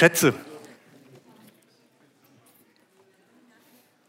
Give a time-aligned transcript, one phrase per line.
[0.00, 0.32] Schätze.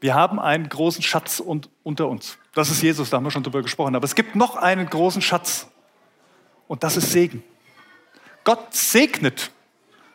[0.00, 2.38] Wir haben einen großen Schatz unter uns.
[2.54, 3.96] Das ist Jesus, da haben wir schon drüber gesprochen.
[3.96, 5.66] Aber es gibt noch einen großen Schatz.
[6.68, 7.42] Und das ist Segen.
[8.44, 9.50] Gott segnet.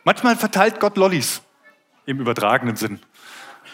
[0.02, 1.42] Manchmal verteilt Gott Lollis
[2.06, 2.98] im übertragenen Sinn.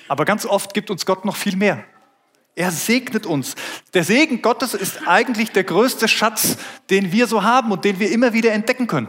[0.08, 1.84] Aber ganz oft gibt uns Gott noch viel mehr.
[2.56, 3.54] Er segnet uns.
[3.94, 6.56] Der Segen Gottes ist eigentlich der größte Schatz,
[6.90, 9.08] den wir so haben und den wir immer wieder entdecken können.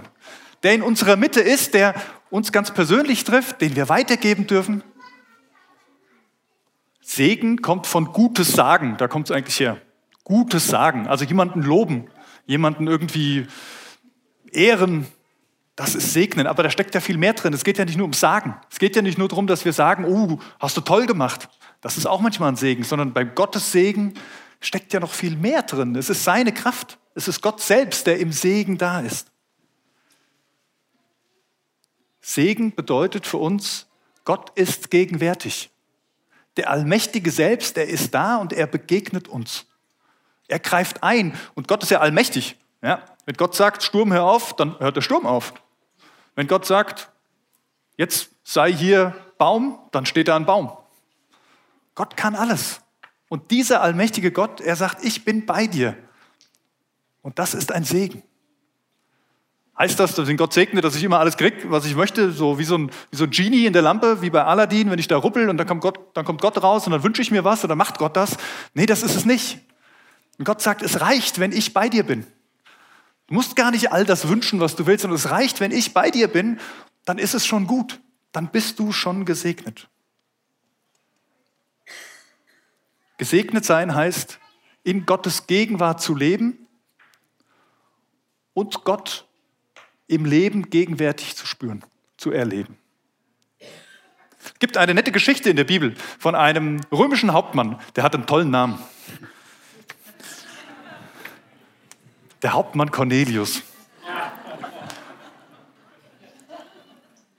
[0.62, 1.96] Der in unserer Mitte ist, der
[2.34, 4.82] uns ganz persönlich trifft, den wir weitergeben dürfen.
[7.00, 9.80] Segen kommt von Gutes sagen, da kommt es eigentlich her.
[10.24, 12.08] Gutes sagen, also jemanden loben,
[12.48, 13.46] jemanden irgendwie
[14.52, 15.06] ehren,
[15.76, 17.54] das ist Segnen, aber da steckt ja viel mehr drin.
[17.54, 18.56] Es geht ja nicht nur ums Sagen.
[18.72, 21.50] Es geht ja nicht nur darum, dass wir sagen, oh, hast du toll gemacht.
[21.82, 24.16] Das ist auch manchmal ein Segen, sondern beim Gottes Segen
[24.60, 25.96] steckt ja noch viel mehr drin.
[25.96, 26.98] Es ist seine Kraft.
[27.14, 29.33] Es ist Gott selbst, der im Segen da ist.
[32.24, 33.86] Segen bedeutet für uns,
[34.24, 35.70] Gott ist gegenwärtig.
[36.56, 39.66] Der Allmächtige selbst, der ist da und er begegnet uns.
[40.48, 42.58] Er greift ein und Gott ist ja allmächtig.
[42.82, 43.04] Ja?
[43.26, 45.54] Wenn Gott sagt, Sturm, hör auf, dann hört der Sturm auf.
[46.36, 47.12] Wenn Gott sagt,
[47.98, 50.72] jetzt sei hier Baum, dann steht da ein Baum.
[51.94, 52.80] Gott kann alles.
[53.28, 55.98] Und dieser allmächtige Gott, er sagt, ich bin bei dir.
[57.22, 58.24] Und das ist ein Segen.
[59.78, 62.60] Heißt das, dass wenn Gott segnet, dass ich immer alles kriege, was ich möchte, so
[62.60, 65.08] wie so, ein, wie so ein Genie in der Lampe, wie bei Aladdin, wenn ich
[65.08, 67.44] da ruppel und dann kommt, Gott, dann kommt Gott raus und dann wünsche ich mir
[67.44, 68.38] was oder macht Gott das?
[68.76, 69.60] Nee, das ist es nicht.
[70.38, 72.26] Und Gott sagt, es reicht, wenn ich bei dir bin.
[73.28, 75.94] Du musst gar nicht all das wünschen, was du willst, sondern es reicht, wenn ich
[75.94, 76.60] bei dir bin,
[77.06, 78.00] dann ist es schon gut.
[78.32, 79.90] Dann bist du schon gesegnet.
[83.18, 84.40] Gesegnet sein heißt,
[84.84, 86.68] in Gottes Gegenwart zu leben
[88.54, 89.26] und Gott
[90.08, 91.84] im Leben gegenwärtig zu spüren,
[92.18, 92.78] zu erleben.
[93.60, 98.26] Es gibt eine nette Geschichte in der Bibel von einem römischen Hauptmann, der hat einen
[98.26, 98.78] tollen Namen.
[102.42, 103.64] Der Hauptmann Cornelius.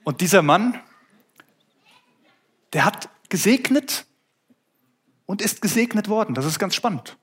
[0.03, 0.79] Und dieser Mann,
[2.73, 4.05] der hat gesegnet
[5.25, 6.35] und ist gesegnet worden.
[6.35, 7.17] Das ist ganz spannend.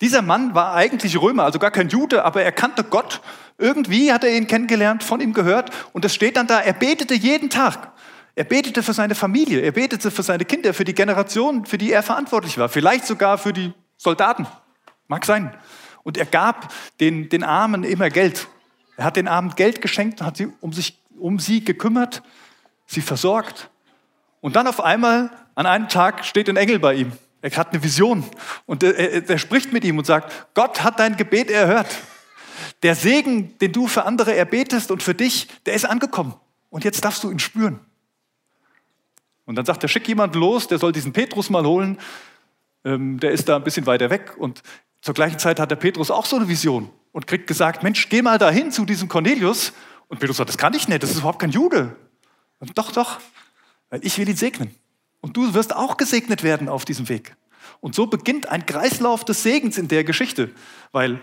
[0.00, 3.20] Dieser Mann war eigentlich Römer, also gar kein Jude, aber er kannte Gott.
[3.58, 5.70] Irgendwie hat er ihn kennengelernt, von ihm gehört.
[5.92, 7.92] Und es steht dann da, er betete jeden Tag.
[8.34, 11.90] Er betete für seine Familie, er betete für seine Kinder, für die Generation, für die
[11.90, 12.68] er verantwortlich war.
[12.68, 14.46] Vielleicht sogar für die Soldaten.
[15.08, 15.56] Mag sein.
[16.02, 18.46] Und er gab den, den Armen immer Geld.
[18.98, 22.22] Er hat den Armen Geld geschenkt hat sie um, sich, um sie gekümmert,
[22.86, 23.70] sie versorgt.
[24.40, 27.12] Und dann auf einmal, an einem Tag, steht ein Engel bei ihm.
[27.42, 28.24] Er hat eine Vision
[28.64, 31.88] und er, er spricht mit ihm und sagt, Gott hat dein Gebet erhört.
[32.82, 36.34] Der Segen, den du für andere erbetest und für dich, der ist angekommen.
[36.70, 37.80] Und jetzt darfst du ihn spüren.
[39.44, 41.98] Und dann sagt er, schick jemand los, der soll diesen Petrus mal holen.
[42.84, 44.34] Ähm, der ist da ein bisschen weiter weg.
[44.36, 44.62] Und
[45.00, 48.22] zur gleichen Zeit hat der Petrus auch so eine Vision und kriegt gesagt, Mensch, geh
[48.22, 49.72] mal dahin zu diesem Cornelius.
[50.08, 51.96] Und Petrus sagt, das kann ich nicht, das ist überhaupt kein Jude.
[52.58, 53.20] Und doch, doch,
[53.90, 54.74] weil ich will ihn segnen.
[55.26, 57.34] Und du wirst auch gesegnet werden auf diesem Weg.
[57.80, 60.52] Und so beginnt ein Kreislauf des Segens in der Geschichte,
[60.92, 61.20] weil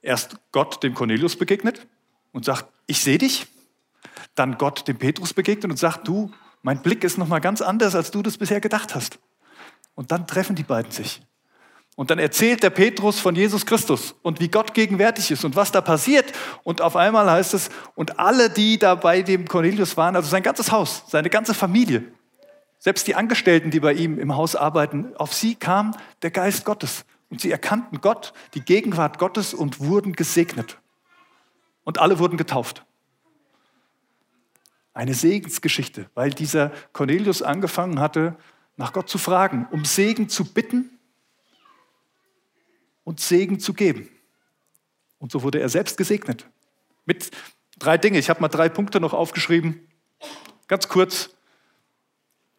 [0.00, 1.86] erst Gott dem Cornelius begegnet
[2.32, 3.46] und sagt, ich sehe dich.
[4.34, 8.10] Dann Gott dem Petrus begegnet und sagt, du, mein Blick ist nochmal ganz anders, als
[8.10, 9.20] du das bisher gedacht hast.
[9.94, 11.22] Und dann treffen die beiden sich.
[11.94, 15.70] Und dann erzählt der Petrus von Jesus Christus und wie Gott gegenwärtig ist und was
[15.70, 16.32] da passiert.
[16.64, 20.42] Und auf einmal heißt es, und alle, die da bei dem Cornelius waren, also sein
[20.42, 22.02] ganzes Haus, seine ganze Familie,
[22.82, 27.04] selbst die Angestellten, die bei ihm im Haus arbeiten, auf sie kam der Geist Gottes.
[27.30, 30.78] Und sie erkannten Gott, die Gegenwart Gottes und wurden gesegnet.
[31.84, 32.84] Und alle wurden getauft.
[34.94, 38.36] Eine Segensgeschichte, weil dieser Cornelius angefangen hatte,
[38.76, 40.98] nach Gott zu fragen, um Segen zu bitten
[43.04, 44.08] und Segen zu geben.
[45.20, 46.48] Und so wurde er selbst gesegnet.
[47.04, 47.30] Mit
[47.78, 48.16] drei Dingen.
[48.16, 49.86] Ich habe mal drei Punkte noch aufgeschrieben.
[50.66, 51.30] Ganz kurz.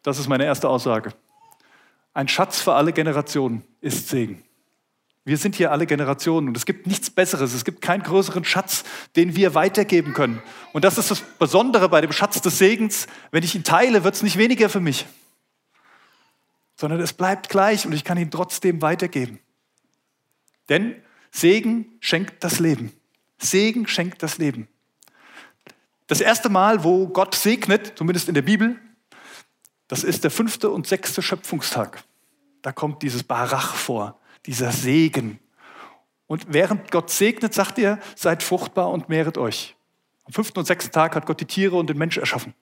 [0.04, 1.12] Das ist meine erste Aussage.
[2.12, 4.44] Ein Schatz für alle Generationen ist Segen.
[5.24, 7.54] Wir sind hier alle Generationen und es gibt nichts Besseres.
[7.54, 8.84] Es gibt keinen größeren Schatz,
[9.16, 10.42] den wir weitergeben können.
[10.74, 13.06] Und das ist das Besondere bei dem Schatz des Segens.
[13.30, 15.06] Wenn ich ihn teile, wird es nicht weniger für mich,
[16.76, 19.40] sondern es bleibt gleich und ich kann ihn trotzdem weitergeben.
[20.68, 20.96] Denn
[21.30, 22.92] Segen schenkt das Leben.
[23.38, 24.68] Segen schenkt das Leben.
[26.06, 28.78] Das erste Mal, wo Gott segnet, zumindest in der Bibel,
[29.88, 32.04] das ist der fünfte und sechste Schöpfungstag.
[32.62, 35.38] Da kommt dieses Barach vor, dieser Segen.
[36.26, 39.76] Und während Gott segnet, sagt er, seid fruchtbar und mehret euch.
[40.24, 42.54] Am fünften und sechsten Tag hat Gott die Tiere und den Mensch erschaffen.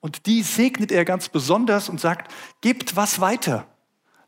[0.00, 3.66] Und die segnet er ganz besonders und sagt, gebt was weiter.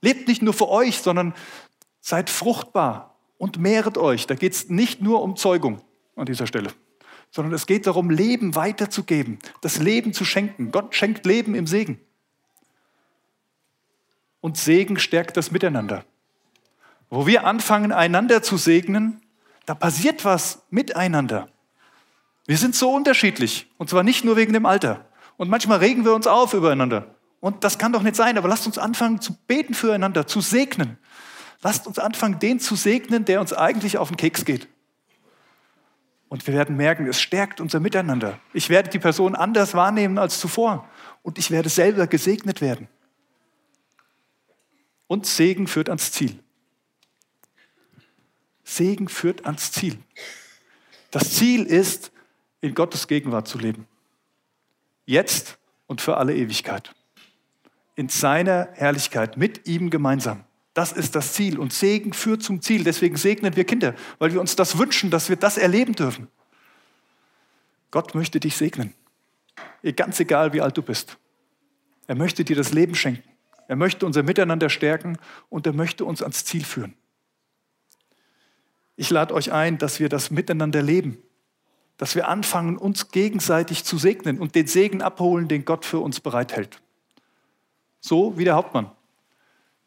[0.00, 1.34] Lebt nicht nur für euch, sondern
[2.00, 4.26] seid fruchtbar und mehret euch.
[4.26, 5.82] Da geht es nicht nur um Zeugung
[6.16, 6.72] an dieser Stelle,
[7.30, 10.72] sondern es geht darum, Leben weiterzugeben, das Leben zu schenken.
[10.72, 12.00] Gott schenkt Leben im Segen.
[14.46, 16.04] Und Segen stärkt das Miteinander.
[17.10, 19.20] Wo wir anfangen, einander zu segnen,
[19.64, 21.48] da passiert was miteinander.
[22.46, 25.04] Wir sind so unterschiedlich, und zwar nicht nur wegen dem Alter.
[25.36, 27.16] Und manchmal regen wir uns auf übereinander.
[27.40, 30.96] Und das kann doch nicht sein, aber lasst uns anfangen zu beten füreinander, zu segnen.
[31.62, 34.68] Lasst uns anfangen, den zu segnen, der uns eigentlich auf den Keks geht.
[36.28, 38.38] Und wir werden merken, es stärkt unser Miteinander.
[38.52, 40.88] Ich werde die Person anders wahrnehmen als zuvor.
[41.24, 42.86] Und ich werde selber gesegnet werden.
[45.06, 46.38] Und Segen führt ans Ziel.
[48.64, 49.98] Segen führt ans Ziel.
[51.10, 52.12] Das Ziel ist,
[52.60, 53.86] in Gottes Gegenwart zu leben.
[55.04, 56.92] Jetzt und für alle Ewigkeit.
[57.94, 60.44] In seiner Herrlichkeit, mit ihm gemeinsam.
[60.74, 61.58] Das ist das Ziel.
[61.58, 62.84] Und Segen führt zum Ziel.
[62.84, 66.28] Deswegen segnen wir Kinder, weil wir uns das wünschen, dass wir das erleben dürfen.
[67.90, 68.92] Gott möchte dich segnen.
[69.94, 71.16] Ganz egal, wie alt du bist.
[72.08, 73.35] Er möchte dir das Leben schenken.
[73.68, 75.18] Er möchte unser Miteinander stärken
[75.48, 76.94] und er möchte uns ans Ziel führen.
[78.96, 81.18] Ich lade euch ein, dass wir das miteinander leben,
[81.96, 86.20] dass wir anfangen, uns gegenseitig zu segnen und den Segen abholen, den Gott für uns
[86.20, 86.80] bereithält.
[88.00, 88.90] So wie der Hauptmann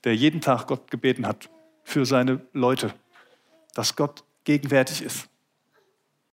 [0.04, 1.50] der jeden Tag Gott gebeten hat
[1.84, 2.94] für seine Leute,
[3.74, 5.28] dass Gott gegenwärtig ist.